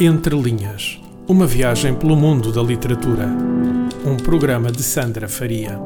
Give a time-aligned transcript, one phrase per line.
[0.00, 3.26] Entre Linhas Uma viagem pelo mundo da literatura.
[4.06, 5.76] Um programa de Sandra Faria.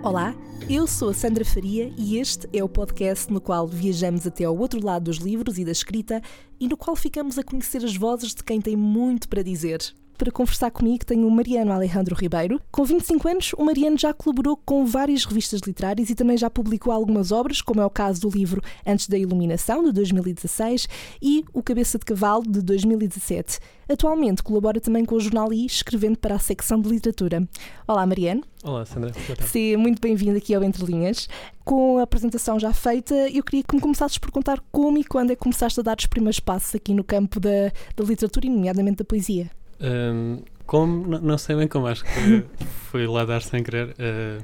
[0.00, 0.32] Olá,
[0.68, 4.56] eu sou a Sandra Faria e este é o podcast no qual viajamos até ao
[4.56, 6.22] outro lado dos livros e da escrita
[6.60, 9.80] e no qual ficamos a conhecer as vozes de quem tem muito para dizer.
[10.20, 12.60] Para conversar comigo tenho o Mariano Alejandro Ribeiro.
[12.70, 16.92] Com 25 anos, o Mariano já colaborou com várias revistas literárias e também já publicou
[16.92, 20.86] algumas obras, como é o caso do livro Antes da Iluminação, de 2016,
[21.22, 23.60] e O Cabeça de Cavalo, de 2017.
[23.88, 27.48] Atualmente colabora também com o Jornal I, escrevendo para a secção de literatura.
[27.88, 28.42] Olá, Mariano.
[28.62, 29.14] Olá, Sandra.
[29.46, 31.30] Seja muito bem-vindo aqui ao Entre Linhas.
[31.64, 35.30] Com a apresentação já feita, eu queria que me começasses por contar como e quando
[35.30, 38.50] é que começaste a dar os primeiros passos aqui no campo da, da literatura e,
[38.50, 39.50] nomeadamente, da poesia.
[39.80, 41.06] Um, como?
[41.06, 42.44] Não, não, sei bem como, acho que
[42.90, 43.90] foi lá dar sem querer.
[43.90, 44.42] Uh,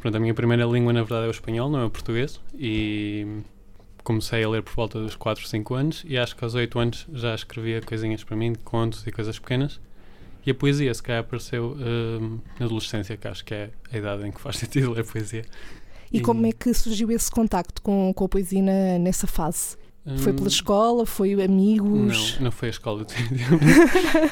[0.00, 2.40] pronto, a minha primeira língua, na verdade, é o espanhol, não é o português.
[2.54, 3.42] E
[4.02, 7.06] comecei a ler por volta dos 4, 5 anos e acho que aos 8 anos
[7.12, 9.80] já escrevia coisinhas para mim, contos e coisas pequenas.
[10.44, 14.26] E a poesia, se calhar, apareceu uh, na adolescência, que acho que é a idade
[14.26, 15.44] em que faz sentido ler poesia.
[16.10, 19.76] E, e como é que surgiu esse contacto com, com a poesia na, nessa fase?
[20.18, 21.06] Foi pela hum, escola?
[21.06, 22.36] Foi amigos?
[22.36, 23.04] Não, não foi a escola.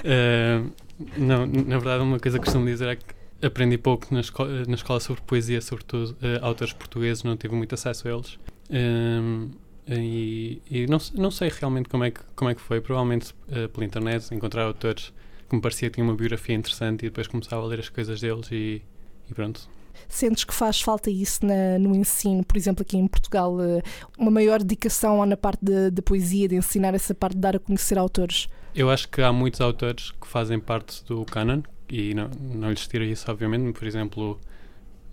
[0.05, 0.73] uh,
[1.17, 4.75] não, na verdade, uma coisa que costumo dizer é que aprendi pouco na, esco na
[4.75, 8.39] escola sobre poesia, sobretudo uh, autores portugueses, não tive muito acesso a eles.
[8.71, 9.51] Uh,
[9.87, 13.69] e, e não, não sei realmente como é que, como é que foi, provavelmente uh,
[13.69, 15.13] pela internet, encontrar autores
[15.49, 18.21] que me parecia que tinham uma biografia interessante e depois começava a ler as coisas
[18.21, 18.83] deles e,
[19.31, 19.69] e pronto,
[20.07, 23.83] Sentes que faz falta isso na, no ensino, por exemplo, aqui em Portugal, eh,
[24.17, 27.99] uma maior dedicação na parte da poesia, de ensinar essa parte de dar a conhecer
[27.99, 28.49] autores?
[28.75, 32.87] Eu acho que há muitos autores que fazem parte do canon e não, não lhes
[32.87, 33.77] tiro isso, obviamente.
[33.77, 34.41] Por exemplo,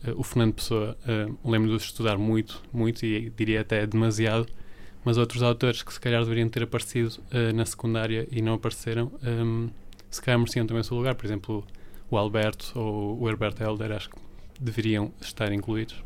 [0.08, 4.48] uh, o Fernando Pessoa, uh, lembro de estudar muito, muito e diria até demasiado,
[5.04, 9.12] mas outros autores que se calhar deveriam ter aparecido uh, na secundária e não apareceram,
[9.24, 9.70] um,
[10.10, 11.16] se calhar mereciam também o seu lugar.
[11.16, 11.66] Por exemplo,
[12.10, 14.18] o Alberto ou o Herbert Helder, acho que
[14.60, 16.04] deveriam estar incluídos.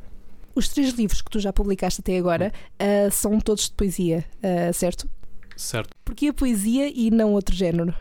[0.56, 2.52] Os três livros que tu já publicaste até agora
[2.82, 5.10] uh, são todos de poesia, uh, certo?
[5.56, 5.90] Certo.
[6.04, 7.94] Porquê a poesia e não outro género?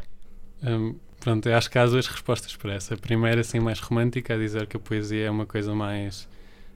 [0.62, 2.94] Um, pronto, eu acho que há duas respostas para essa.
[2.94, 6.28] A primeira, assim, mais romântica, a dizer que a poesia é uma coisa mais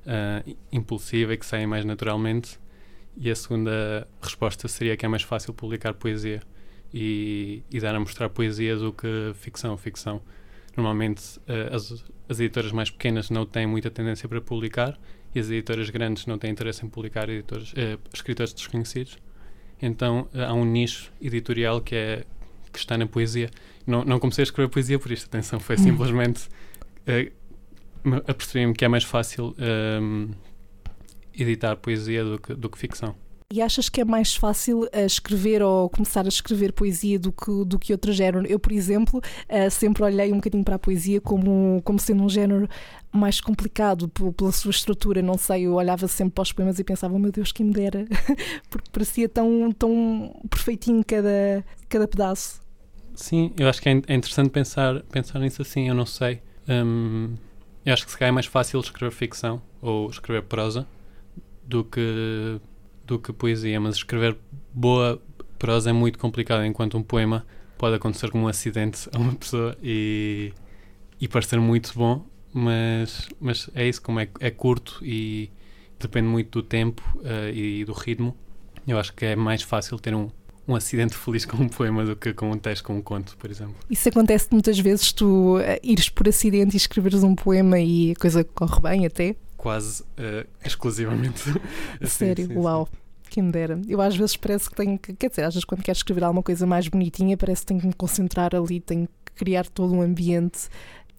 [0.06, 2.58] uh, impulsiva e que sai mais naturalmente.
[3.16, 6.42] E a segunda resposta seria que é mais fácil publicar poesia
[6.92, 9.76] e, e dar a mostrar poesia do que ficção.
[9.76, 10.20] Ficção
[10.76, 14.98] Normalmente uh, as, as editoras mais pequenas não têm muita tendência para publicar
[15.34, 19.18] e as editoras grandes não têm interesse em publicar editores, uh, escritores desconhecidos.
[19.80, 22.24] Então uh, há um nicho editorial que é
[22.72, 23.50] que está na poesia.
[23.86, 25.78] Não, não comecei a escrever poesia por isto, atenção, foi hum.
[25.78, 26.48] simplesmente
[27.06, 27.42] uh,
[28.26, 29.54] apercebi-me que é mais fácil
[30.00, 30.30] um,
[31.34, 33.14] editar poesia do que, do que ficção.
[33.52, 37.64] E achas que é mais fácil uh, escrever ou começar a escrever poesia do que,
[37.66, 38.46] do que outro género?
[38.46, 42.30] Eu, por exemplo, uh, sempre olhei um bocadinho para a poesia como, como sendo um
[42.30, 42.66] género
[43.12, 45.20] mais complicado pela sua estrutura.
[45.20, 47.74] Não sei, eu olhava sempre para os poemas e pensava, oh, meu Deus, quem me
[47.74, 48.06] dera,
[48.70, 52.58] porque parecia tão, tão perfeitinho cada, cada pedaço.
[53.14, 56.40] Sim, eu acho que é, é interessante pensar, pensar nisso assim, eu não sei.
[56.66, 57.34] Um,
[57.84, 60.86] eu acho que se calhar é mais fácil escrever ficção ou escrever prosa
[61.66, 62.58] do que
[63.12, 64.36] do que poesia, mas escrever
[64.72, 65.20] boa
[65.58, 67.46] prosa é muito complicado, enquanto um poema
[67.78, 70.52] pode acontecer como um acidente a uma pessoa e,
[71.20, 75.50] e parecer muito bom, mas, mas é isso, como é, é curto e
[75.98, 78.36] depende muito do tempo uh, e do ritmo,
[78.86, 80.28] eu acho que é mais fácil ter um,
[80.66, 83.50] um acidente feliz com um poema do que com um texto, com um conto, por
[83.50, 83.74] exemplo.
[83.90, 88.14] Isso acontece muitas vezes, tu uh, ires por acidente e escreveres um poema e a
[88.14, 89.36] coisa corre bem até?
[89.56, 91.42] Quase uh, exclusivamente.
[92.02, 92.46] Sério?
[92.48, 92.88] Sim, Uau.
[92.90, 93.01] Sim.
[93.32, 93.80] Quem me dera.
[93.88, 95.14] Eu às vezes parece que tenho que.
[95.14, 97.86] Quer dizer, às vezes quando quero escrever alguma coisa mais bonitinha, parece que tenho que
[97.86, 100.68] me concentrar ali, tenho que criar todo um ambiente.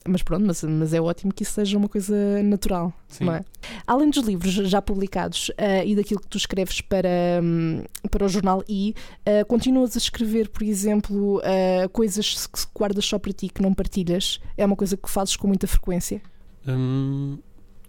[0.08, 3.24] Mas pronto, mas, mas é ótimo que isso seja uma coisa natural, Sim.
[3.26, 3.42] não é?
[3.88, 7.10] Além dos livros já publicados uh, e daquilo que tu escreves para,
[7.42, 8.94] um, para o jornal I,
[9.28, 13.74] uh, continuas a escrever, por exemplo, uh, coisas que guardas só para ti, que não
[13.74, 14.40] partilhas?
[14.56, 16.22] É uma coisa que fazes com muita frequência?
[16.68, 17.40] Hum,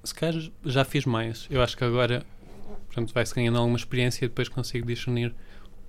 [0.03, 1.47] se calhar já fiz mais.
[1.51, 2.25] Eu acho que agora
[2.95, 5.35] Portanto, vai-se ganhando alguma experiência e depois consigo discernir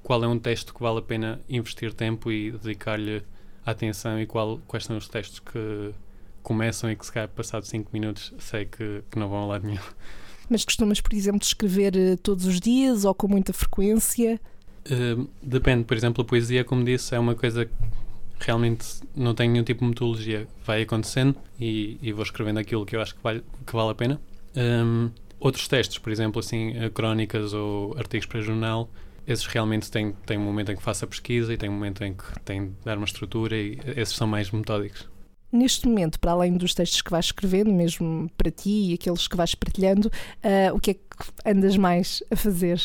[0.01, 3.21] qual é um texto que vale a pena investir tempo e dedicar-lhe
[3.63, 5.91] atenção e qual, quais são os textos que
[6.41, 9.67] começam e que se calhar passado 5 minutos sei que, que, não vão a lado
[9.67, 9.81] nenhum.
[10.49, 14.39] Mas costumas, por exemplo, escrever eh, todos os dias ou com muita frequência?
[14.89, 17.71] Uh, depende, por exemplo, a poesia, como disse, é uma coisa que
[18.39, 18.85] realmente
[19.15, 20.47] não tem nenhum tipo de metodologia.
[20.65, 23.95] Vai acontecendo e, e vou escrevendo aquilo que eu acho que vale, que vale a
[23.95, 24.21] pena.
[24.55, 25.09] Um,
[25.45, 28.89] Outros textos, por exemplo, assim, eh, crónicas ou artigos para jornal,
[29.27, 32.03] esses realmente têm, têm um momento em que faço a pesquisa e tem um momento
[32.03, 35.07] em que tem de dar uma estrutura e esses são mais metódicos.
[35.51, 39.38] Neste momento, para além dos textos que vais escrevendo, mesmo para ti e aqueles que
[39.38, 41.01] vais partilhando, uh, o que é que
[41.45, 42.81] andas mais a fazer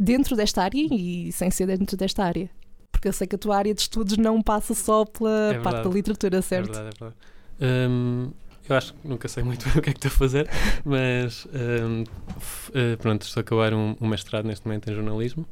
[0.00, 2.48] dentro desta área e sem ser dentro desta área?
[2.90, 5.64] Porque eu sei que a tua área de estudos não passa só pela É parte
[5.64, 5.94] da verdade.
[5.94, 6.72] literatura, É certo?
[6.72, 7.16] verdade, é verdade.
[7.60, 8.30] Hum,
[8.68, 10.48] eu acho que nunca sei muito bem o que é que estou a fazer,
[10.84, 12.04] mas hum,
[12.38, 15.46] f- eh, pronto, estou a acabar um, um mestrado neste momento em jornalismo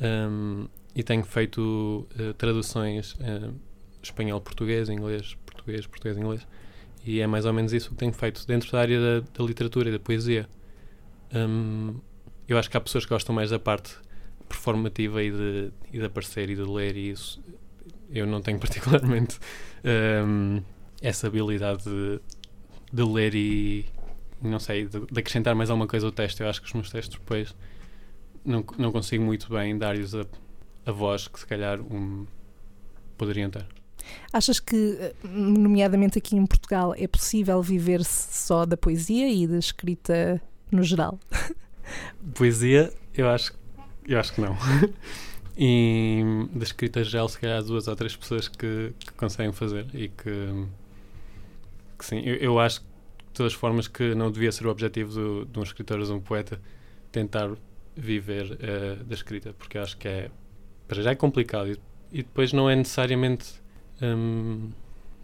[0.00, 3.50] hum, e tenho feito eh, traduções eh,
[4.02, 6.46] espanhol-português, inglês-português, português-inglês
[7.04, 9.88] e é mais ou menos isso que tenho feito dentro da área da, da literatura
[9.88, 10.48] e da poesia.
[11.34, 11.96] Hum,
[12.48, 13.94] eu acho que há pessoas que gostam mais da parte
[14.48, 17.42] performativa e de, e de aparecer e de ler e isso
[18.10, 19.38] eu não tenho particularmente
[20.26, 20.62] hum,
[21.00, 22.20] essa habilidade de,
[22.92, 23.86] de ler e
[24.40, 26.40] não sei, de, de acrescentar mais alguma coisa ao texto.
[26.40, 27.54] Eu acho que os meus textos depois
[28.44, 30.24] não, não consigo muito bem dar-lhes a,
[30.84, 32.26] a voz que se calhar um,
[33.16, 33.66] poderiam ter.
[34.32, 39.58] Achas que, eh, nomeadamente aqui em Portugal, é possível viver-se só da poesia e da
[39.58, 41.20] escrita no geral?
[42.34, 43.52] Poesia, eu acho,
[44.06, 44.56] eu acho que não.
[45.56, 46.22] e
[46.52, 50.08] da escrita geral, se calhar há duas ou três pessoas que, que conseguem fazer e
[50.08, 50.66] que,
[52.02, 52.86] que sim, eu, eu acho de
[53.32, 56.12] todas as formas que não devia ser o objetivo do, de um escritor ou de
[56.12, 56.60] um poeta
[57.10, 57.50] tentar
[57.96, 60.30] viver eh, da escrita, porque acho que é,
[60.88, 61.78] para já é complicado e,
[62.10, 63.46] e depois não é necessariamente,
[64.02, 64.70] hum,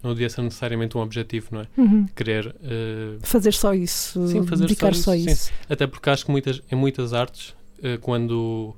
[0.01, 1.67] não devia ser necessariamente um objetivo, não é?
[2.15, 5.53] Querer eh, Fazer só isso, Sim, fazer dedicar só só isso, isso.
[5.67, 8.75] até porque acho que muitas, em muitas artes, eh, quando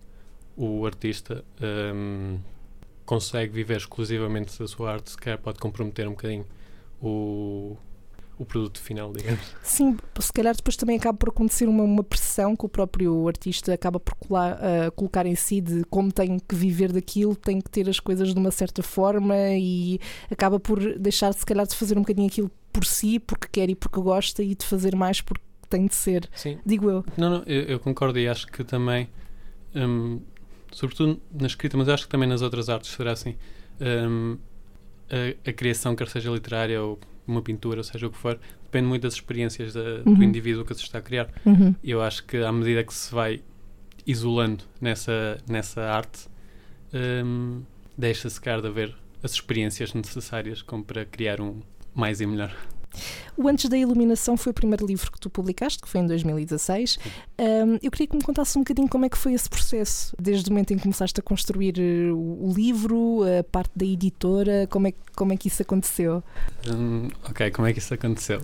[0.57, 2.37] o artista ehm,
[3.05, 6.45] consegue viver exclusivamente da sua arte, se calhar pode comprometer um bocadinho
[7.01, 7.77] o,
[8.41, 9.39] o produto final, digamos.
[9.63, 13.73] Sim, se calhar depois também acaba por acontecer uma, uma pressão que o próprio artista
[13.73, 17.69] acaba por colar- ah, colocar em si de como tem que viver daquilo, tem que
[17.69, 19.99] ter as coisas de uma certa forma e
[20.29, 23.75] acaba por deixar se calhar de fazer um bocadinho aquilo por si, porque quer e
[23.75, 27.05] porque gosta e de fazer mais porque tem de ser, Sim, digo eu.
[27.17, 29.07] não, não, eu, eu concordo e acho que também,
[29.75, 30.19] hum,
[30.71, 33.35] sobretudo na escrita, mas acho que também nas outras artes será assim.
[33.79, 34.37] hum,
[35.09, 36.97] a, a criação, quer seja literária ou
[37.31, 40.13] uma pintura, ou seja o que for, depende muito das experiências da- Uhum.
[40.15, 41.29] do indivíduo que se está a criar.
[41.45, 41.73] Uhum.
[41.83, 43.41] Eu acho que à medida que se vai
[44.05, 46.27] isolando nessa, nessa arte,
[46.93, 47.61] hum,
[47.97, 51.59] deixa-se cara de haver as experiências necessárias como para criar um
[51.93, 52.55] mais e melhor.
[53.37, 56.99] O Antes da Iluminação foi o primeiro livro que tu publicaste, que foi em 2016.
[57.39, 60.49] Um, eu queria que me contasse um bocadinho como é que foi esse processo, desde
[60.49, 64.87] o momento em que começaste a construir eh, o, livro, a parte da editora, como
[64.87, 66.23] é, que- como é que isso aconteceu?
[66.67, 68.41] Hum, ok, como é que isso aconteceu?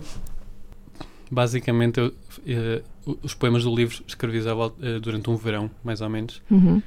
[1.30, 2.14] Basicamente, eu,
[2.46, 2.82] eh,
[3.22, 6.42] os poemas do livro escrevi eh, durante um verão, mais ou menos.
[6.50, 6.82] Uhum.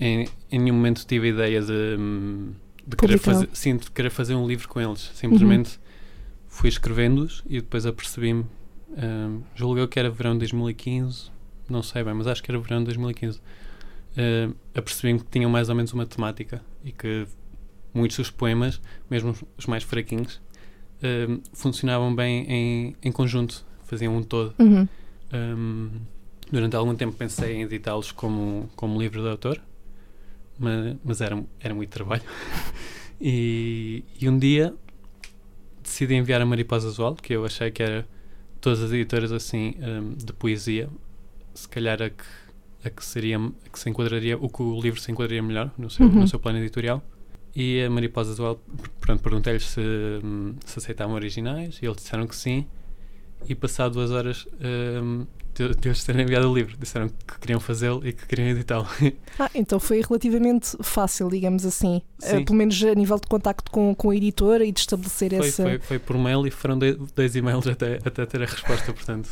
[0.00, 2.52] Em, em nenhum momento tive a ideia de, hum,
[2.86, 5.10] de querer, fazer, sim, de querer fazer um livro com eles.
[5.14, 5.78] Simplesmente
[6.52, 8.44] fui escrevendo-os e depois apercebi-me.
[8.90, 11.30] hum, julguei que era verão de 2015,
[11.68, 13.40] não sei bem, mas acho que era verão de 2015.
[14.16, 17.26] Hum, apercebi-me que tinham mais ou menos uma temática e que
[17.94, 20.40] muitos dos poemas, mesmo os- mais fraquinhos,
[21.02, 24.54] hum, funcionavam bem em, em conjunto, faziam um todo.
[24.58, 24.86] Uhum.
[25.32, 25.90] Hum,
[26.50, 29.58] durante algum tempo pensei em editá-los como, como livro de autor,
[30.58, 32.22] mas, mas era, era muito trabalho.
[33.18, 34.74] e, e um dia
[35.92, 38.06] decidi enviar a Mariposa Azual, que eu achei que era
[38.60, 40.88] todas as editoras assim hum, de poesia,
[41.54, 42.24] se calhar a que,
[42.84, 45.90] a que seria a que se enquadraria, o que o livro se enquadraria melhor no
[45.90, 46.20] seu, Uhum.
[46.20, 47.02] no seu plano editorial.
[47.54, 48.58] E a Mariposa Azual,
[49.00, 49.80] pronto, perguntei-lhes se,
[50.24, 52.66] hum, se aceitavam originais e eles disseram que sim.
[53.46, 54.46] E passado duas horas
[55.02, 58.48] hum, de, de eles terem enviado o livro, disseram que queriam fazê-lo e que queriam
[58.48, 58.86] editá-lo.
[59.38, 62.36] Ah, então foi relativamente fácil, digamos assim, Sim.
[62.36, 65.48] Eh, pelo menos a nível de contacto com, com a editora e de estabelecer foi,
[65.48, 65.62] essa.
[65.62, 69.30] foi, foi por mail e foram dois e-mails até, até ter a resposta, portanto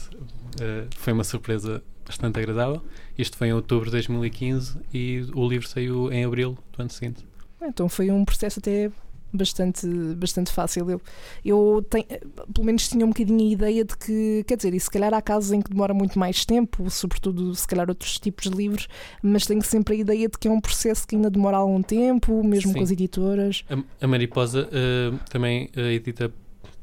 [0.58, 2.82] eh, foi uma surpresa bastante agradável.
[3.16, 7.24] Isto foi em outubro de 2015 e o livro saiu em abril do ano seguinte.
[7.62, 8.90] Então foi um processo até
[9.32, 10.90] bastante, bastante fácil.
[10.90, 11.00] Eu,
[11.44, 12.06] eu tenho,
[12.52, 15.22] pelo menos tinha um bocadinho a ideia de que, quer dizer, e se calhar há
[15.22, 18.88] casos em que demora muito mais tempo, sobretudo se calhar outros tipos de livros,
[19.22, 22.42] mas tenho sempre a ideia de que é um processo que ainda demora algum tempo,
[22.42, 22.78] mesmo Sim.
[22.78, 23.64] com as editoras.
[23.70, 26.32] A, a Mariposa eh, também eh, edita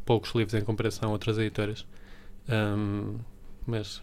[0.06, 1.86] poucos livros em comparação a outras editoras.
[2.48, 3.18] Ahm,
[3.66, 4.02] mas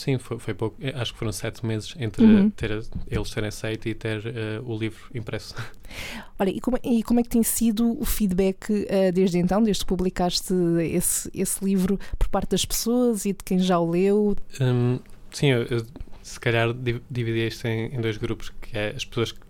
[0.00, 0.76] sim, foi, foi pouco.
[0.80, 2.50] Eh, Acho que foram sete meses entre Uhum.
[2.50, 5.54] ter, eles terem aceito e ter eh, o livro impresso.
[6.38, 9.84] Olha, e como, e como é que tem sido o feedback eh, desde então, desde
[9.84, 14.36] que publicaste esse, esse livro, por parte das pessoas e de quem já o leu?
[14.60, 14.98] Hum,
[15.30, 15.86] sim, eu, eu
[16.22, 16.68] se calhar
[17.10, 19.40] dividia isto em, em, dois grupos, que é as pessoas que,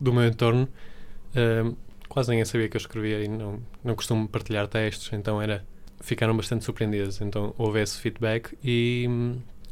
[0.00, 0.68] do meu entorno
[1.34, 1.76] uh,
[2.08, 5.64] quase ninguém sabia que eu escrevia e não, não costumo partilhar textos, então era
[6.00, 7.20] ficaram bastante surpreendidas.
[7.20, 9.08] Então houve esse feedback e,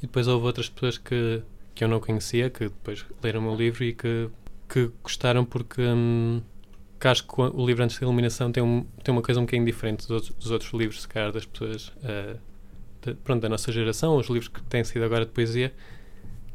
[0.05, 1.43] e depois houve outras pessoas que,
[1.75, 4.29] que eu não conhecia, que depois leram o meu livro e que,
[4.69, 6.43] que gostaram porque hum,
[7.01, 9.65] que acho que o livro Antes da Iluminação tem, um, tem uma coisa um bocadinho
[9.65, 12.39] diferente dos outros, dos outros livros, se calhar, das pessoas uh,
[13.01, 15.73] de, pronto, da nossa geração, os livros que têm sido agora de poesia,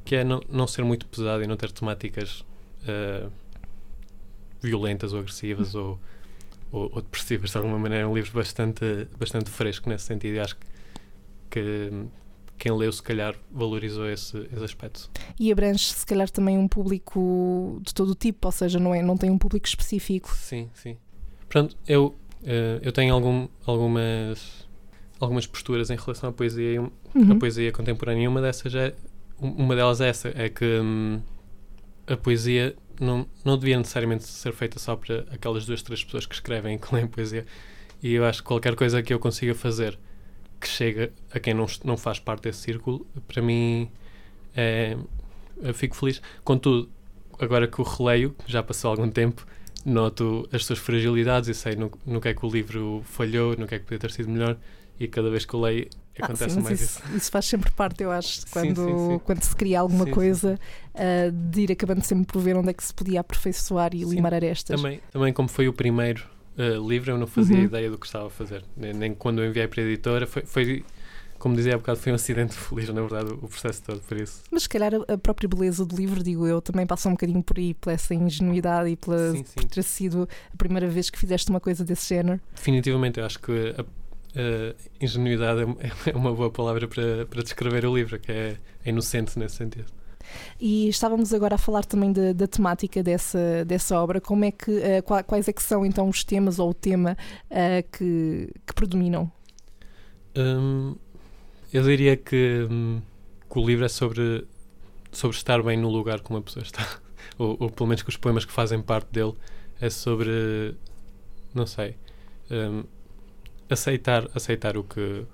[0.05, 2.45] que é não, não ser muito pesado e não ter temáticas
[2.83, 3.31] uh,
[4.61, 5.99] violentas ou agressivas ou,
[6.71, 8.03] ou, ou, depressivas de alguma maneira.
[8.03, 10.67] É um livro bastante, bastante fresco nesse sentido e acho que,
[11.49, 11.91] que
[12.59, 15.09] quem leu, se calhar, valorizou esse, esse aspecto.
[15.39, 19.01] E abrange, se calhar, também um público de todo o tipo, ou seja, não, é,
[19.01, 20.29] não tem um público específico.
[20.35, 20.97] Sim, sim.
[21.47, 22.07] Pronto, eu,
[22.43, 24.67] uh, eu tenho algum, algumas,
[25.19, 27.31] algumas posturas em relação à poesia, uhum.
[27.31, 28.93] à poesia contemporânea, e uma dessas é,
[29.39, 31.21] uma delas é essa, é que hum,
[32.05, 36.35] a poesia não, não devia necessariamente ser feita só para aquelas duas, três pessoas que
[36.35, 37.45] escrevem e que leem poesia.
[38.03, 39.97] E eu acho que qualquer coisa que eu consiga fazer
[40.59, 43.89] que chega a quem não, não faz parte desse círculo, para mim
[44.55, 44.97] é,
[45.73, 46.21] fico feliz.
[46.43, 46.89] Contudo,
[47.39, 49.45] agora que o releio, já passou algum tempo,
[49.85, 53.67] noto as suas fragilidades e sei no, no que é que o livro falhou, no
[53.67, 54.57] que é que podia ter sido melhor,
[54.99, 55.87] e cada vez que eu leio
[56.19, 57.17] ah, acontece sim, mais isso, isso.
[57.17, 60.59] Isso faz sempre parte, eu acho, quando, sim, sim, quando se cria alguma coisa,
[60.93, 64.33] uh, de ir acabando sempre por ver onde é que se podia aperfeiçoar e limar
[64.33, 64.75] arestas.
[64.75, 66.25] Também, também como foi o primeiro
[66.59, 67.63] uh, livro, eu não fazia uhum.
[67.63, 68.63] ideia do que estava a fazer.
[68.75, 70.85] Nem, nem, quando eu enviei para a editora, foi, foi
[71.39, 74.43] como dizia há bocado, foi um acidente feliz, na verdade, o processo todo, por isso.
[74.51, 77.57] Mas se calhar a própria beleza do livro, digo eu, também passa um bocadinho por
[77.57, 79.55] aí, pela essa ingenuidade e pela, sim, sim.
[79.55, 82.39] por ter sido a primeira vez que fizeste uma coisa desse género.
[82.53, 87.85] Definitivamente, eu acho que a, a ingenuidade é, é uma boa palavra para, para descrever
[87.85, 89.98] o livro, que é, é inocente nesse sentido.
[90.59, 94.19] E estávamos agora a falar também da, da temática dessa, dessa obra.
[94.19, 97.17] Como é que, uh, quais é que são então os temas ou o tema
[97.49, 99.31] uh, que, que predominam?
[100.35, 100.95] Um,
[101.73, 103.01] eu diria que, um,
[103.49, 104.45] que, o livro é sobre,
[105.11, 106.85] sobre estar bem no lugar como a pessoa está.
[107.37, 109.33] ou, ou, pelo menos que os poemas que fazem parte dele
[109.79, 110.75] é sobre,
[111.53, 111.95] não sei,
[112.51, 112.83] um,
[113.69, 115.25] aceitar, aceitar o que,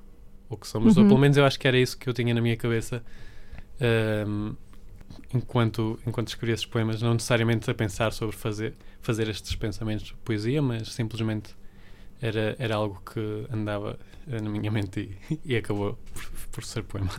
[0.49, 0.95] o que somos.
[0.95, 1.03] Uhum.
[1.03, 3.03] Ou pelo menos eu acho que era isso que eu tinha na minha cabeça.
[4.27, 4.55] Um,
[5.33, 10.13] enquanto, enquanto escrevia esses poemas, não necessariamente a pensar sobre fazer, fazer estes pensamentos de
[10.15, 11.55] poesia, mas simplesmente
[12.21, 17.11] era, era algo que andava na minha mente e, e acabou por, por, ser poema.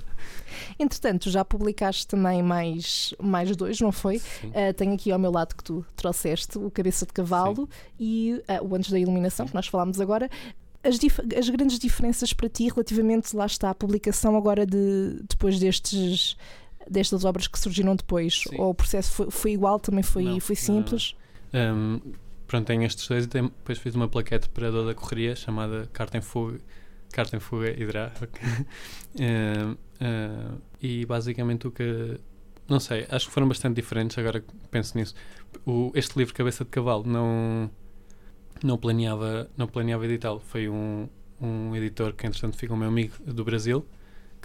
[0.79, 4.17] Entretanto, já publicaste também mais, mais dois, não foi?
[4.17, 7.95] Uh, tenho aqui ao meu lado que tu trouxeste o Cabeça de Cavalo Sim.
[8.01, 10.29] e uh, o Antes da Iluminação, que nós falámos agora.
[10.83, 10.99] As,
[11.37, 16.37] as, grandes diferenças para ti relativamente, lá está, a publicação agora de, depois destes
[16.91, 18.43] destas obras que surgiram depois?
[18.49, 18.57] Sim.
[18.59, 21.15] Ou o processo foi, foi igual, também foi, não, foi simples?
[21.53, 22.01] Um,
[22.47, 26.19] pronto, tenho estes dois e depois fiz uma plaquete para a da Correria chamada Carta
[26.19, 26.61] em Fuga,
[27.13, 28.13] Carta em Fuga Hidra.
[28.23, 32.19] uh, uh, e basicamente o que.
[32.69, 35.15] Não sei, acho que foram bastante diferentes agora que penso nisso.
[35.65, 37.71] O, este livro Cabeça de Cavalo não,
[38.63, 40.41] não planeava, não planeava editá-lo.
[40.41, 41.09] Foi um,
[41.41, 43.87] um editor que entretanto ficou meu amigo do Brasil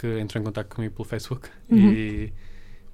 [0.01, 1.91] que entrou em contato comigo pelo Facebook uhum.
[1.93, 2.33] e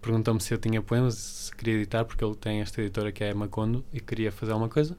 [0.01, 3.33] perguntou-me se eu tinha poemas, se queria editar, porque ele tem esta editora que é
[3.33, 4.97] Macondo e queria fazer alguma coisa.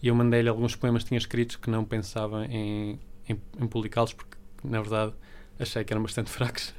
[0.00, 4.12] E eu mandei-lhe alguns poemas que tinha escritos que não pensava em, em, em publicá-los,
[4.12, 5.12] porque na verdade
[5.58, 6.72] achei que eram bastante fracos.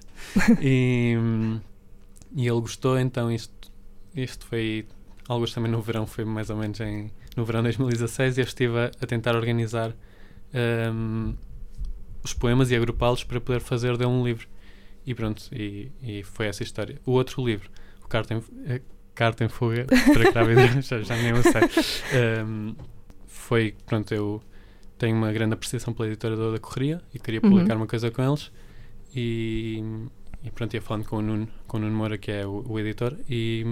[0.61, 1.13] e,
[2.33, 3.69] e ele gostou, então isto,
[4.15, 4.87] isto foi.
[5.27, 8.45] Alguns também no verão, foi mais ou menos em, no verão de 2016, e eu
[8.45, 9.93] estive a, a tentar organizar
[10.93, 11.33] um,
[12.23, 14.47] os poemas e agrupá-los para poder fazer de um livro.
[15.05, 16.99] E pronto, e, e foi essa história.
[17.05, 17.69] O outro livro,
[18.03, 18.81] o Carta em, eh,
[19.13, 22.75] Carta em Fuga, para grávida, já, já nem eu sei, um,
[23.27, 24.41] foi, pronto, eu
[24.97, 27.49] tenho uma grande apreciação pela editora da Correria e queria uhum.
[27.49, 27.81] publicar uhum.
[27.81, 28.51] uma coisa com eles
[29.13, 29.83] e,
[30.43, 32.79] e pronto, ia falando com o Nuno, com o Nuno Moura, que é o, o
[32.79, 33.65] editor, e,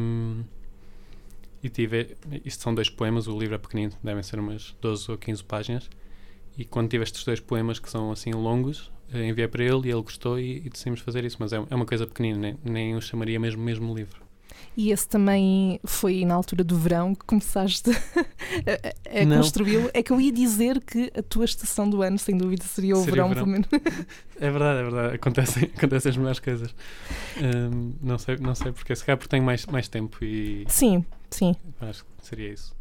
[1.64, 5.18] e tive, isto são dois poemas, o livro é pequenino, devem ser umas 12 ou
[5.18, 5.90] 15 páginas,
[6.58, 9.92] e quando tive estes dois poemas que são assim longos, eh, enviei para ele e
[9.92, 11.38] ele gostou e, e decidimos fazer isso.
[11.40, 14.22] Mas é, é uma coisa pequenina, nem, nem o chamaria mesmo mesmo livro.
[14.76, 17.90] E esse também foi na altura do verão que começaste
[18.66, 19.90] a, a construí-lo.
[19.94, 23.00] É que eu ia dizer que a tua estação do ano, sem dúvida, seria o
[23.04, 23.44] seria verão, verão.
[23.44, 23.68] pelo menos.
[24.40, 25.16] É verdade, é verdade.
[25.16, 26.74] Acontecem, acontecem as melhores coisas.
[27.40, 30.66] Um, não, sei, não sei porque, se calhar porque tenho mais, mais tempo e.
[30.68, 31.56] Sim, sim.
[31.80, 32.76] Acho que seria isso.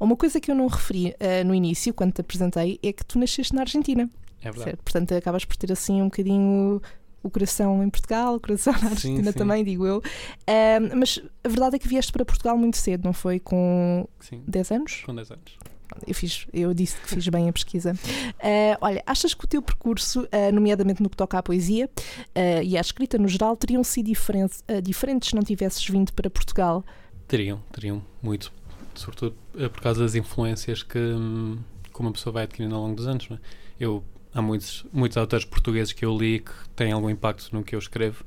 [0.00, 3.18] Uma coisa que eu não referi uh, no início, quando te apresentei, é que tu
[3.18, 4.08] nasceste na Argentina.
[4.40, 4.64] É verdade.
[4.64, 4.82] Certo?
[4.82, 6.80] Portanto, acabas por ter assim um bocadinho
[7.22, 9.38] o coração em Portugal, o coração na Argentina Sim, sim.
[9.38, 9.96] também, digo eu.
[9.98, 13.40] Um, mas a verdade é que vieste para Portugal muito cedo, não foi?
[13.40, 15.02] Com Sim, 10 anos?
[15.04, 15.58] com 10 anos.
[16.06, 17.92] Eu, fiz, eu disse que fiz bem a pesquisa.
[17.92, 22.62] Uh, olha, achas que o teu percurso, uh, nomeadamente no que toca à poesia uh,
[22.62, 26.28] e à escrita no geral, teriam sido diferente, uh, diferentes se não tivesses vindo para
[26.30, 26.84] Portugal?
[27.26, 28.52] Teriam, teriam muito.
[28.98, 31.58] Sobretudo eh, por causa das influências que, hum,
[31.92, 33.28] que uma pessoa vai adquirindo ao longo dos anos.
[33.30, 33.38] É?
[33.78, 37.74] Eu, há muitos, muitos autores portugueses que eu li que têm algum impacto no que
[37.74, 38.24] eu escrevo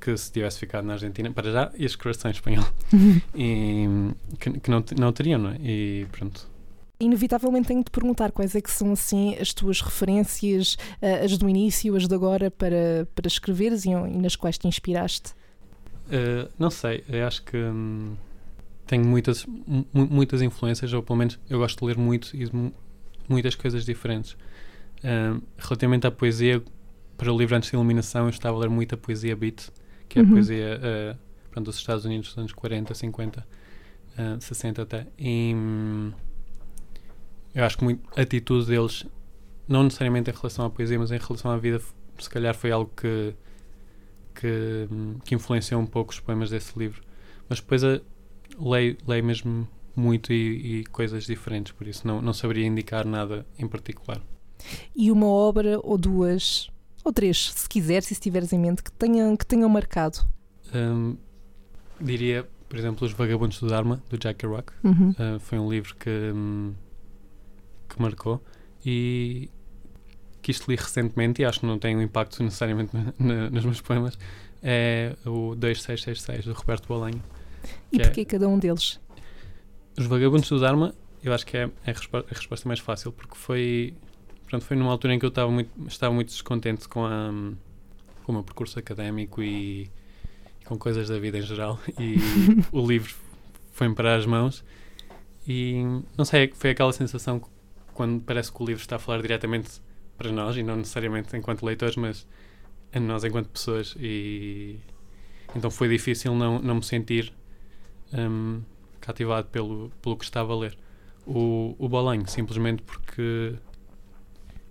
[0.00, 2.66] que se tivesse ficado na Argentina, para já ia escrever em espanhol.
[3.34, 3.86] e
[4.38, 5.56] que, que não, não teriam, não é?
[5.60, 6.50] E pronto.
[6.98, 11.48] Inevitavelmente tenho de perguntar quais é que são assim as tuas referências, uh, as do
[11.48, 15.30] início, as de agora, para, para escreveres e, e nas quais te inspiraste.
[16.06, 18.14] Uh, não sei, eu acho que hum,
[18.92, 22.54] tenho muitas, mu- muitas influências, ou pelo menos eu gosto de ler muito e de
[22.54, 22.74] mu-
[23.28, 24.36] muitas coisas diferentes.
[25.04, 26.62] Um, relativamente à poesia,
[27.16, 29.70] para o livro Antes da Iluminação, eu estava a ler muita poesia beat,
[30.08, 30.32] que é a Uhum.
[30.32, 30.80] poesia
[31.14, 31.18] uh,
[31.50, 33.46] pronto, dos Estados Unidos dos anos 40, 50,
[34.18, 35.06] uh, 60 até.
[35.18, 36.12] E hum,
[37.54, 39.04] eu acho que muito, a atitude deles,
[39.68, 41.80] não necessariamente em relação à poesia, mas em relação à vida,
[42.18, 43.34] se calhar foi algo que
[44.34, 47.02] que, hum, que influenciou um pouco os poemas desse livro.
[47.48, 48.00] Mas depois a,
[48.58, 53.46] leio, leio mesmo muito e, e coisas diferentes, por isso não, não saberia indicar nada
[53.58, 54.20] em particular.
[54.94, 56.70] E uma obra ou duas,
[57.04, 60.20] ou três, se quiseres e se tiveres em mente, que tenham, que tenham marcado.
[60.74, 61.16] Hum,
[62.00, 64.72] diria, por exemplo, Os Vagabundos do Dharma, do Jack Kerouac.
[64.82, 65.10] Uhum.
[65.10, 66.72] Uh, foi um livro que, hum,
[67.88, 68.42] que marcou
[68.84, 69.50] e
[70.40, 73.64] que isto li recentemente e acho que não tem um impacto necessariamente na, na, nos
[73.64, 74.18] meus poemas.
[74.62, 77.22] É o 2666 do Roberto Bolanho.
[77.92, 79.00] E que é- porquê cada um deles?
[79.98, 83.12] Os Vagabundos do Dharma, eu acho que é, é a, respo- a resposta mais fácil,
[83.12, 83.94] porque foi,
[84.46, 87.30] pronto, foi numa altura em que eu estava muito, estava muito descontente com, a,
[88.24, 89.90] com o meu percurso académico e,
[90.64, 91.78] com coisas da vida em geral.
[91.98, 92.16] E
[92.72, 93.14] o livro
[93.72, 94.64] foi-me para as mãos.
[95.46, 95.82] E
[96.16, 97.48] não sei, foi aquela sensação que
[97.92, 99.70] quando parece que o livro está a falar diretamente
[100.16, 102.26] para nós, e não necessariamente enquanto leitores, mas
[102.92, 103.94] a nós enquanto pessoas.
[103.98, 104.78] E
[105.54, 107.32] então foi difícil não, não me sentir.
[108.12, 108.62] Hum,
[109.00, 110.78] cativado pelo, pelo que estava a ler.
[111.26, 113.54] O, o Bolanho, simplesmente porque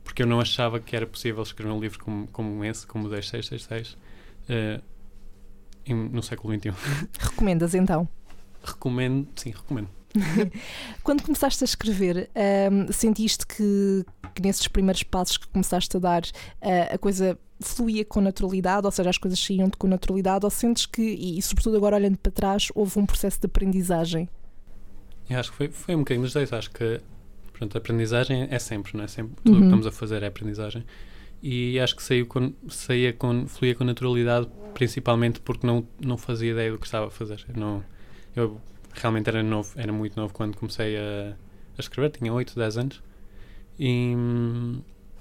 [0.04, 3.10] porque eu não achava que era possível escrever um livro como, como esse, como o
[3.10, 3.98] 2666,
[4.50, 4.82] eh,
[5.86, 6.72] em- no século XXI.
[7.20, 8.08] Recomendas então?
[8.64, 9.90] recomendo, sim, recomendo.
[11.04, 16.24] Quando começaste a escrever, ahm, sentiste que, que nesses primeiros passos que começaste a dar,
[16.62, 20.86] ah, a coisa fluía com naturalidade, ou seja, as coisas saíam-te com naturalidade, ou sentes
[20.88, 24.28] que, e, e sobretudo agora olhando para trás, houve um processo de aprendizagem?
[25.30, 26.52] Eu acho que foi, foi um bocadinho dos dois.
[26.52, 27.00] Acho que
[27.54, 29.08] pronto, a aprendizagem é sempre, não é?
[29.08, 29.60] Sempre, tudo o Uhum.
[29.60, 30.84] que estamos a fazer é aprendizagem.
[31.44, 36.52] E acho que saiu com, saía com, fluía com naturalidade, principalmente porque não, não fazia
[36.52, 37.44] ideia do que estava a fazer.
[37.48, 37.84] Eu, não,
[38.36, 38.62] eu
[38.94, 41.34] realmente era novo, era muito novo quando comecei a,
[41.78, 43.04] a escrever, tinha 8, 10 anos.
[43.84, 44.16] E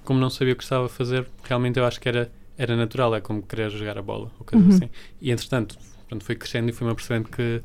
[0.05, 3.15] como não sabia o que estava a fazer, realmente eu acho que era, era natural,
[3.15, 4.71] é como querer jogar a bola, ou coisa Uhum.
[4.75, 4.89] assim.
[5.19, 7.61] E entretanto, pronto, fui crescendo e fui-me apercebendo que,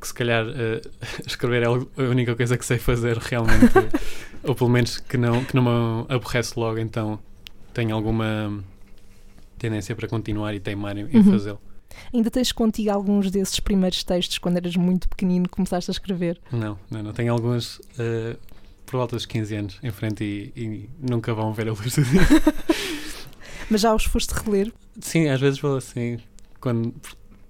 [0.00, 0.80] que se calhar eh,
[1.24, 3.72] escrever é a única coisa que sei fazer realmente,
[4.42, 7.20] ou pelo menos que não, que não me aborrece logo, então
[7.72, 8.62] tenho alguma
[9.58, 11.24] tendência para continuar e teimar em, Uhum.
[11.24, 11.60] fazê-lo.
[12.12, 16.40] Ainda tens contigo alguns desses primeiros textos quando eras muito pequenino começaste a escrever?
[16.50, 17.12] Não, não, não.
[17.12, 18.36] Tenho alguns eh,
[18.92, 22.04] por volta dos 15 anos em frente e, e nunca vão ver a luz do
[22.04, 22.20] dia.
[23.70, 24.70] Mas já os foste reler?
[25.00, 26.18] Sim, às vezes vou assim,
[26.60, 26.94] quando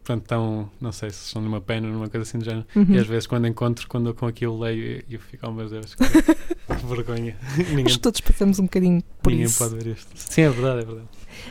[0.04, 2.64] pronto, estão, não sei se estão numa pena ou numa coisa assim do género.
[2.76, 2.86] Uhum.
[2.90, 5.68] E às vezes quando encontro, quando eu com aquilo leio e eu fico, oh meu
[5.68, 7.36] Deus, que, que vergonha.
[7.56, 9.58] ninguém Acho que todos passamos um bocadinho por ninguém isso.
[9.58, 10.10] pode ver isto.
[10.14, 11.08] Sim, é verdade, é verdade.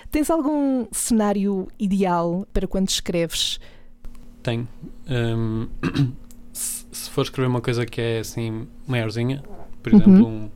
[0.10, 3.60] Tens algum cenário ideal para quando escreves?
[4.41, 4.69] Tenho.
[6.54, 9.41] Se, se for escrever uma coisa que é assim maiorzinha,
[9.82, 10.00] por Uhum.
[10.00, 10.50] exemplo, um,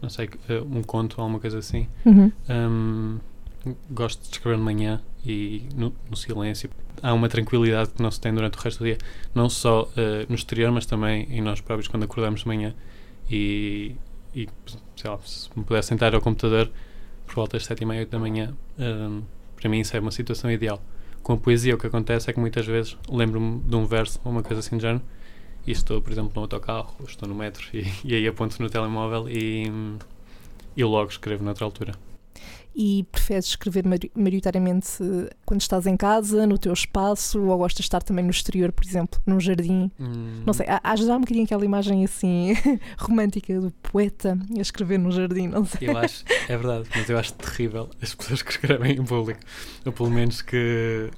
[0.00, 2.30] não sei, eh, um conto ou alguma coisa assim, Uhum.
[2.48, 3.18] hum,
[3.90, 6.68] gosto de escrever de manhã e no, no silêncio.
[7.02, 8.98] Há uma tranquilidade que não se tem durante o resto do dia,
[9.34, 12.74] não só eh, no exterior, mas também em nós próprios quando acordamos de manhã.
[13.30, 13.94] E,
[14.34, 14.48] e
[14.96, 16.70] sei lá, se me pudesse sentar ao computador
[17.26, 19.22] por volta das sete e meia, oito da manhã, hum,
[19.56, 20.82] para mim isso é uma situação ideal.
[21.22, 24.32] Com a poesia, o que acontece é que muitas vezes lembro-me de um verso ou
[24.32, 25.02] uma coisa assim de género
[25.66, 28.68] e estou, por exemplo, no autocarro ou estou no metro e, e aí aponto no
[28.68, 29.64] telemóvel e,
[30.76, 31.94] e logo escrevo noutra altura.
[32.74, 34.98] E preferes escrever maioritariamente
[35.44, 38.82] quando estás em casa, no teu espaço, ou gostas de estar também no exterior, por
[38.82, 39.90] exemplo, num jardim?
[40.00, 40.42] Hum.
[40.46, 42.54] Não sei, há já um bocadinho aquela imagem assim
[42.96, 45.90] romântica do poeta a escrever num jardim, não sei.
[45.90, 49.40] Eu acho, é verdade, mas eu acho terrível as pessoas que escrevem em público.
[49.84, 51.10] Ou pelo menos que.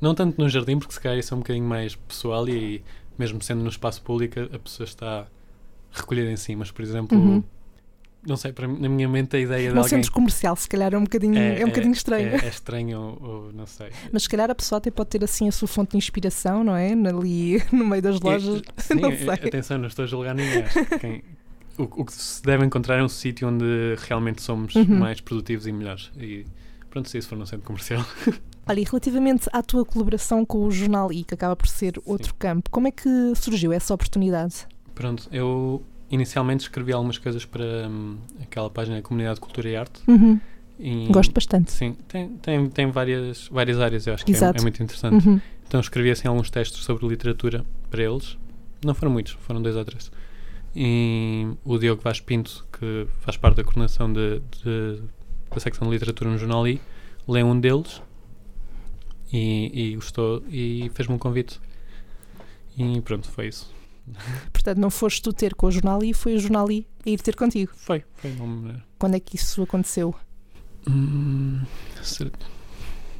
[0.00, 2.82] Não tanto no jardim, porque se calhar isso é um bocadinho mais pessoal e
[3.18, 5.26] mesmo sendo no espaço público a pessoa está
[5.92, 7.18] recolhida em si, mas por exemplo.
[7.18, 7.42] Uhum
[8.26, 9.98] não sei, para, na minha mente a ideia de no alguém...
[9.98, 12.28] centro comercial, se calhar é um bocadinho, é, é um bocadinho estranho.
[12.28, 13.90] É, é estranho ou, ou, não sei.
[14.12, 16.74] Mas se calhar a pessoa até pode ter assim a sua fonte de inspiração, não
[16.74, 16.92] é?
[16.92, 18.62] Ali no meio das lojas.
[18.62, 19.28] E, sim, não sei.
[19.28, 20.64] atenção, não estou a julgar ninguém.
[21.00, 21.22] Quem,
[21.78, 23.64] o, o, que se deve encontrar é um sítio onde
[24.08, 24.98] realmente somos uhum.
[24.98, 26.10] mais produtivos e melhores.
[26.18, 26.44] E
[26.90, 28.04] pronto, se isso for no centro comercial.
[28.68, 32.30] Olha, e relativamente à tua colaboração com o Jornal I, que acaba por ser outro
[32.30, 32.36] Sim.
[32.38, 34.66] campo, como é que surgiu essa oportunidade?
[34.94, 40.02] Pronto, eu inicialmente escrevi algumas coisas para hum, aquela página Comunidade de Cultura e Arte.
[40.08, 40.40] Uhum.
[40.78, 41.70] E, Gosto bastante.
[41.70, 45.26] Sim, tem, tem, tem várias, várias áreas, eu acho que é, é, muito interessante.
[45.26, 45.40] Uhum.
[45.66, 48.36] Então escrevi assim alguns textos sobre literatura para eles.
[48.84, 50.10] Não foram muitos, foram dois ou três.
[50.74, 55.02] E o Diogo Vaz Pinto, que faz parte da coordenação de, de,
[55.50, 56.80] da secção de literatura no Jornal I,
[57.26, 58.02] lê um deles
[59.32, 61.60] e, e gostou e fez-me um convite.
[62.76, 63.74] E pronto, foi isso.
[64.52, 67.34] Portanto, não foste tu ter com o jornal e foi o jornal a ir ter
[67.34, 67.72] contigo.
[67.74, 68.84] Foi, foi uma maneira.
[68.98, 70.14] Quando é que isso aconteceu?
[70.88, 71.62] Hum,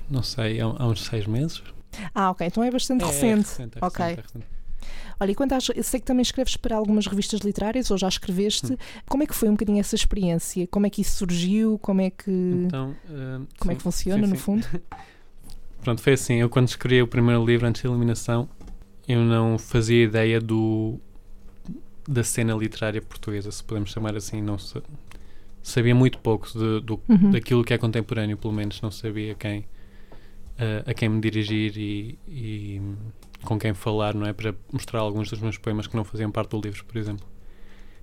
[0.08, 1.62] não sei, há, uns seis meses.
[2.14, 3.24] Ah, ok, então é bastante é, recente.
[3.26, 4.04] É recente, é ok.
[4.04, 4.46] Recente, recente.
[5.18, 8.06] Olha, e quanto às, eu sei que também escreves para algumas revistas literárias, ou já
[8.06, 8.74] escreveste.
[8.74, 8.76] Hum.
[9.08, 10.66] Como é que foi um bocadinho essa experiência?
[10.68, 11.78] Como é que isso surgiu?
[11.78, 14.66] Como é que, então, uh, como sim, é que funciona, sim, no fundo?
[15.86, 16.40] Pronto, foi assim.
[16.40, 18.48] Eu, quando escrevi o primeiro livro antes da eliminação,
[19.06, 20.98] eu não fazia ideia do
[22.08, 24.56] da cena literária portuguesa, se podemos chamar assim, não
[25.62, 27.30] sabia muito pouco de, do, uhum.
[27.30, 32.18] daquilo que é contemporâneo, pelo menos não sabia quem uh, a quem me dirigir e,
[32.26, 32.82] e,
[33.44, 36.50] com quem falar, não é, para mostrar alguns dos meus poemas que não faziam parte
[36.50, 37.24] do livro, por exemplo.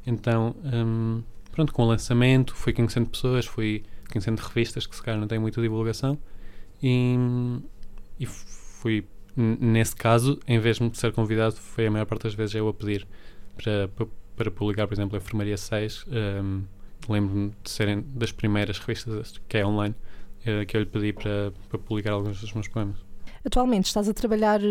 [0.07, 5.19] Então, um, pronto, com o lançamento, fui conhecendo pessoas, fui conhecendo revistas que se calhar
[5.19, 6.17] não têm muita divulgação
[6.81, 7.17] e,
[8.19, 12.55] e fui nesse caso, em vez de ser convidado, foi a maior parte das vezes
[12.55, 13.07] eu a pedir
[13.57, 16.05] para, para, para publicar, por exemplo, a Enfermaria 6.
[16.07, 16.63] Um,
[17.09, 19.93] Lembro-me de serem das primeiras revistas que é online
[20.41, 22.95] uh, que eu lhe pedi para, para publicar alguns dos meus poemas.
[23.45, 24.61] Atualmente estás a trabalhar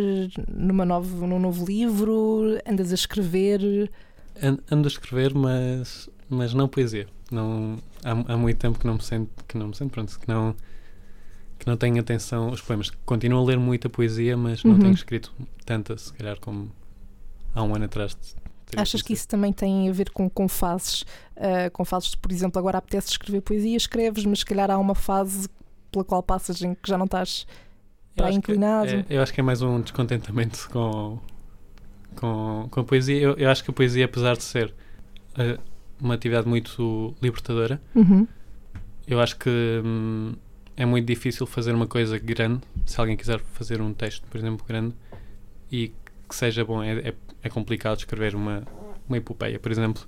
[0.48, 2.59] numa novo, num novo livro?
[2.66, 3.90] Andas a escrever?
[4.70, 7.07] Ando a escrever, mas, mas não poesia.
[7.31, 10.26] Não, há, há muito tempo que não me sento, que não me sento, pronto, que
[10.26, 10.57] não
[11.62, 12.90] que não tenho atenção aos poemas.
[13.07, 14.81] Continuo a ler muita poesia, mas não uhum.
[14.81, 15.33] tenho escrito
[15.64, 16.72] tanta, se calhar, como
[17.55, 18.16] há um ano atrás.
[18.77, 21.03] Achas que isso também tem a ver com, com fases?
[21.37, 24.77] Uh, com fases de, por exemplo, agora apetece escrever poesia, escreves, mas se calhar há
[24.77, 25.48] uma fase
[25.92, 27.46] pela qual passas em que já não estás
[28.16, 28.90] para inclinado.
[28.90, 31.20] É, eu acho que é mais um descontentamento com,
[32.16, 33.20] com, com a poesia.
[33.20, 34.75] Eu, eu acho que a poesia, apesar de ser
[35.38, 35.62] uh,
[36.01, 38.27] uma atividade muito libertadora, uhum.
[39.07, 39.81] eu acho que.
[39.85, 40.35] Hum,
[40.76, 44.64] é muito difícil fazer uma coisa grande, se alguém quiser fazer um texto, por exemplo,
[44.66, 44.94] grande,
[45.70, 45.92] e
[46.28, 46.82] que seja bom.
[46.82, 48.62] É, é, é complicado escrever uma,
[49.08, 50.02] uma epopeia, por exemplo.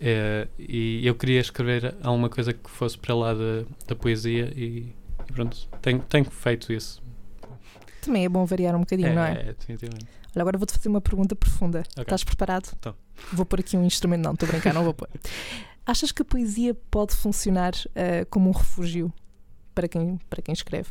[0.00, 4.94] É, e eu queria escrever alguma coisa que fosse para lá da, da poesia e,
[5.28, 7.02] e, pronto, tenho, tenho feito isso.
[8.00, 9.32] Também é bom variar um bocadinho, é, não é?
[9.32, 10.06] É, definitivamente.
[10.34, 11.80] Olha, agora vou-te fazer uma pergunta profunda.
[11.80, 12.02] Okay.
[12.02, 12.66] Estás preparado?
[12.72, 12.94] Estou.
[13.32, 14.22] Vou pôr aqui um instrumento.
[14.22, 15.08] Não, estou a brincar, não vou pôr.
[15.84, 19.12] Achas que a poesia pode funcionar uh, como um refúgio
[19.74, 20.90] para quem, para quem escreve.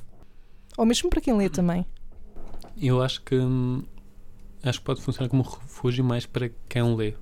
[0.77, 1.85] Ou mesmo para quem lê também.
[2.81, 3.83] Eu acho que hum,
[4.63, 7.13] acho que pode funcionar como refúgio mais para quem lê.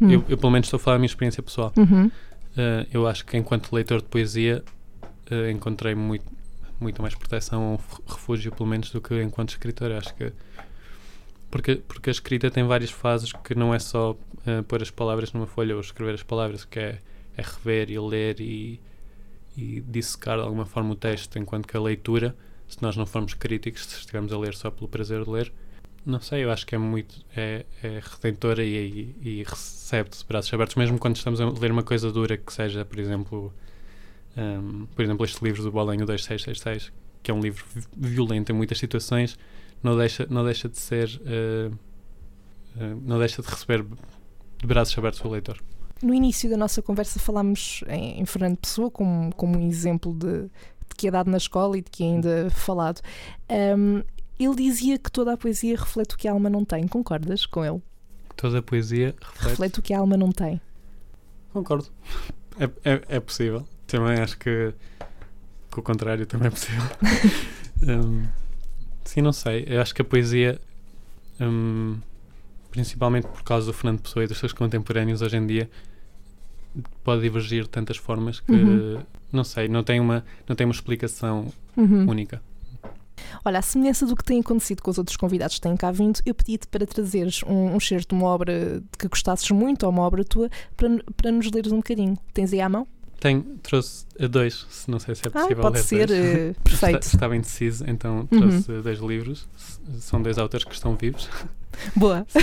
[0.00, 0.10] Hum.
[0.10, 1.72] Eu, eu, pelo menos estou a falar da minha experiência pessoal.
[1.76, 2.06] Uhum.
[2.06, 4.64] Uh, eu acho que enquanto leitor de poesia
[5.30, 6.24] uh, encontrei muito,
[6.80, 9.92] muito mais proteção ou refúgio, pelo menos, do que enquanto escritor.
[9.92, 10.32] Acho que
[11.50, 15.32] porque, porque a escrita tem várias fases que não é só uh, pôr as palavras
[15.32, 16.98] numa folha ou escrever as palavras, que é,
[17.36, 18.80] é rever e ler e,
[19.56, 22.36] e dissecar de alguma forma o texto, enquanto que a leitura,
[22.68, 25.52] se nós não formos críticos, se estivermos a ler só pelo prazer de ler,
[26.04, 30.24] não sei, eu acho que é muito é, é redentora e, e, e recebe-te de
[30.24, 33.52] braços abertos, mesmo quando estamos a ler uma coisa dura que seja, por exemplo,
[34.36, 37.64] um, por exemplo, este livro do Bolenho 2666, que é um livro
[37.96, 39.38] violento em muitas situações,
[39.82, 41.74] não deixa, não deixa de ser, uh,
[42.76, 45.58] uh, não deixa de receber de braços abertos o leitor.
[46.02, 50.42] No início da nossa conversa falámos em, em Fernando Pessoa como, como um exemplo de,
[50.42, 50.50] de,
[50.96, 53.00] que é dado na escola e de que é ainda falado.
[53.50, 54.02] Um,
[54.38, 56.86] ele dizia que toda a poesia reflete o que a alma não tem.
[56.86, 57.82] Concordas com ele?
[58.36, 60.60] Toda a poesia reflete, reflete o que a alma não tem.
[61.52, 61.88] Concordo.
[62.60, 63.66] É, é, é possível.
[63.86, 64.72] Também acho que
[65.70, 66.82] que o contrário também é possível.
[67.82, 68.26] um,
[69.04, 69.64] sim, não sei.
[69.66, 70.60] Eu acho que a poesia,
[71.40, 71.98] um,
[72.70, 75.70] principalmente por causa do Fernando Pessoa e dos seus contemporâneos hoje em dia,
[77.02, 79.02] pode divergir de tantas formas que, Uhum.
[79.32, 82.08] não sei, não tem uma, não tem uma explicação Uhum.
[82.08, 82.42] única.
[83.44, 86.20] Olha, à semelhança do que tem acontecido com os outros convidados que têm cá vindo,
[86.24, 90.02] eu pedi-te para trazeres um, um certo de uma obra que gostasses muito, ou uma
[90.02, 92.16] obra tua, para, para nos leres um bocadinho.
[92.32, 92.86] Tens aí à mão?
[93.20, 96.06] Tenho, trouxe dois, se não sei se é Ah, possível pode ler ser.
[96.06, 96.20] dois.
[96.20, 97.02] eh, Está- perfeito.
[97.02, 98.38] Estava indeciso, então Uhum.
[98.40, 99.48] trouxe dois livros.
[99.98, 101.28] São dois autores que estão vivos.
[101.96, 102.24] Boa.
[102.28, 102.38] Sim,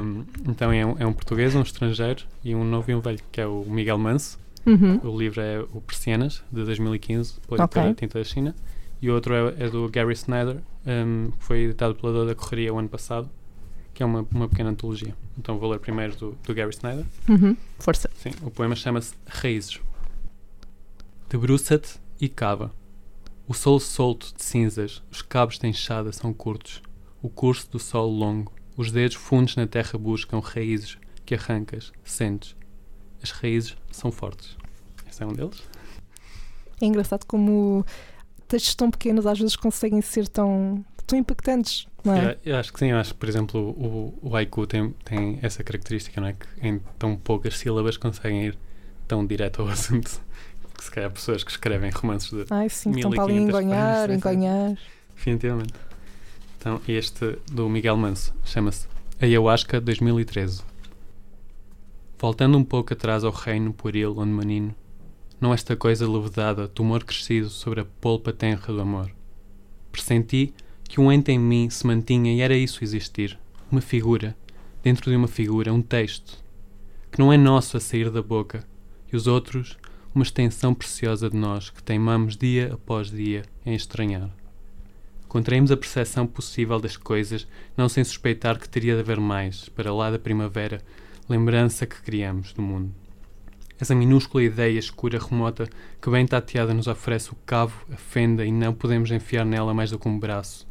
[0.00, 3.20] um, então é um, é um português, um estrangeiro e um novo e um velho,
[3.30, 4.38] que é o Miguel Manso.
[4.66, 5.00] Uhum.
[5.04, 7.80] O livro é o Persianas, de 2015, pela Ok.
[7.80, 8.54] editora Tinta da China.
[9.00, 12.34] E o outro é, é do Gary Snyder, um, que foi editado pela Dor da
[12.34, 13.30] Correria o ano passado,
[13.94, 15.14] que é uma, uma pequena antologia.
[15.38, 17.04] Então vou ler primeiro do, do Gary Snyder.
[17.28, 17.56] Uhum.
[17.78, 18.10] Força.
[18.16, 19.80] Sim, o poema chama-se Raízes.
[21.30, 22.72] Debruça-te e cava.
[23.46, 26.82] O sol solto de cinzas, os cabos da enxada são curtos.
[27.22, 28.52] O curso do sol longo.
[28.76, 32.56] Os dedos fundos na terra buscam raízes que arrancas, sentes.
[33.22, 34.56] As raízes são fortes.
[35.08, 35.62] Esse é um deles.
[36.82, 37.86] É engraçado como
[38.48, 42.40] textos tão pequenos às vezes conseguem ser tão, tão impactantes, não é?
[42.44, 45.38] Eu, eu acho que sim, eu acho que, por exemplo, o, o haiku tem, tem
[45.42, 46.32] essa característica, não é?
[46.32, 48.58] Que em tão poucas sílabas conseguem ir
[49.06, 50.20] tão direto ao assunto.
[50.80, 54.10] Que se calhar pessoas que escrevem romances de Ai, sim, estão para ali 1500 enganhar,
[54.10, 54.78] enganhar.
[55.14, 55.74] Definitivamente.
[56.58, 58.88] Então, este do Miguel Manso chama-se
[59.20, 60.62] Ayahuasca 2013.
[62.18, 64.74] Voltando um pouco atrás ao reino pueril onde menino,
[65.38, 69.10] não esta coisa levedada, tumor crescido sobre a polpa tenra do amor.
[69.92, 73.38] Pressenti que um ente em mim se mantinha e era isso existir,
[73.70, 74.34] uma figura,
[74.82, 76.42] dentro de uma figura, um texto,
[77.12, 78.66] que não é nosso a sair da boca,
[79.12, 79.76] e os outros,
[80.14, 84.30] uma extensão preciosa de nós que teimamos dia após dia em estranhar.
[85.28, 87.46] Contraímos a percepção possível das coisas,
[87.76, 90.82] não sem suspeitar que teria de haver mais, para lá da primavera,
[91.28, 92.92] lembrança que criamos do mundo.
[93.78, 95.68] Essa minúscula ideia escura remota
[96.02, 99.90] que bem tateada nos oferece o cavo, a fenda e não podemos enfiar nela mais
[99.90, 100.68] do que um braço.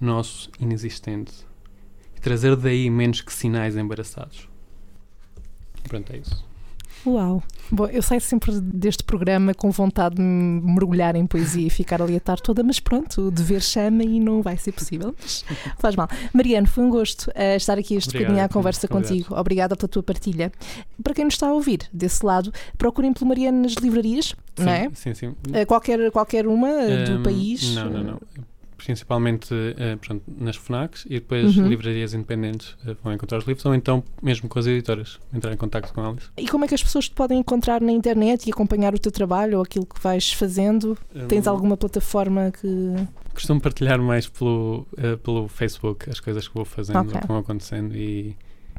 [0.00, 1.32] Nosso inexistente.
[2.16, 4.48] E trazer daí menos que sinais embaraçados.
[5.88, 6.48] Pronto, é isso.
[7.06, 7.42] Uau!
[7.70, 12.00] Bom, eu saio sempre deste programa com vontade de me mergulhar em poesia e ficar
[12.00, 15.14] ali a tarde toda, mas pronto, o dever chama e não vai ser possível.
[15.20, 15.44] Mas
[15.78, 16.08] faz mal.
[16.32, 19.08] Mariano, foi um gosto eh, estar aqui este bocadinho à conversa obrigado.
[19.08, 19.34] contigo.
[19.38, 20.50] Obrigada pela tua partilha.
[21.02, 24.72] Para quem nos está a ouvir desse lado, procurem pelo Mariano nas livrarias, Sim, não
[24.72, 24.90] é?
[24.94, 25.34] Sim, sim.
[25.52, 27.74] Eh, Qualquer, qualquer uma eh, do Hum, país.
[27.74, 28.20] Não, não, não.
[28.78, 31.68] Principalmente eh, pronto, nas FNACs e depois Uhum.
[31.68, 35.56] livrarias independentes eh, vão encontrar os livros ou então mesmo com as editoras, entrar em
[35.56, 36.30] contato com elas.
[36.36, 39.12] E como é que as pessoas te podem encontrar na internet e acompanhar o teu
[39.12, 40.96] trabalho ou aquilo que vais fazendo?
[41.28, 42.94] Tens Hum, alguma plataforma que.
[43.34, 47.20] Costumo partilhar mais pelo, eh, pelo Facebook as coisas que vou fazendo, Ok.
[47.20, 48.34] que vão acontecendo e,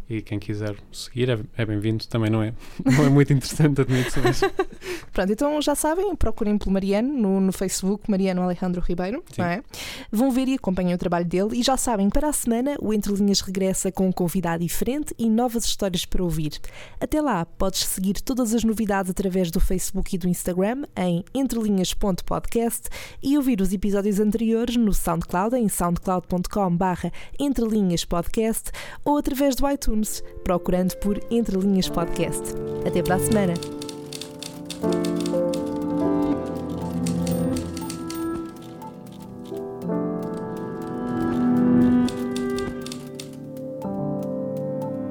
[0.09, 2.05] e quem quiser seguir é, é bem-vindo.
[2.07, 4.41] Também não é, não é muito interessante, admito, mas
[5.13, 9.41] Pronto, então já sabem, procurem pelo Mariano no, no Facebook, Mariano Alejandro Ribeiro, Sim.
[9.41, 9.63] não é?
[10.11, 13.13] Vão ver e acompanhem o trabalho dele e já sabem, para a semana o Entre
[13.13, 16.59] Linhas regressa com um convidado diferente e novas histórias para ouvir.
[16.99, 22.89] Até lá, podes seguir todas as novidades através do Facebook e do Instagram em entrelinhas.podcast
[23.21, 28.71] e ouvir os episódios anteriores no SoundCloud em soundcloud.com barra entrelinhaspodcast
[29.03, 29.98] ou através do iTunes,
[30.43, 32.43] procurando por Entre Linhas Podcast.
[32.85, 33.53] Até para a semana!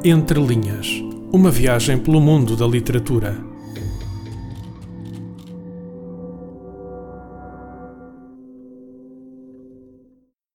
[0.04, 3.47] Entre Linhas Uma viagem pelo mundo da literatura.